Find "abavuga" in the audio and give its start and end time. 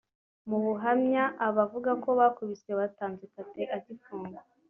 1.47-1.91